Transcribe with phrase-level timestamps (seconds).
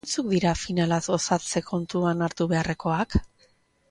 [0.03, 3.17] Zeintzuk dira finalaz gozatze kontuan hartu beharrekoak?